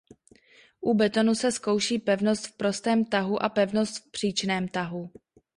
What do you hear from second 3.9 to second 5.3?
v příčném tahu.